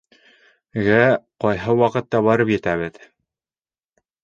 [0.85, 1.03] -гә
[1.45, 3.01] ҡайһы ваҡытта барып етәбеҙ